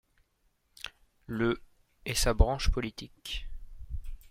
[1.27, 1.61] Le'
[2.05, 3.47] est sa branche politique.